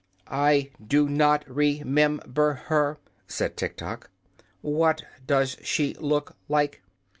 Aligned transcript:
"I 0.43 0.71
do 0.83 1.07
not 1.07 1.45
re 1.47 1.83
mem 1.85 2.21
ber 2.25 2.53
her," 2.53 2.97
said 3.27 3.55
Tiktok. 3.55 4.09
"What 4.61 5.03
does 5.27 5.57
she 5.61 5.93
look 5.93 6.35
like?" 6.49 6.81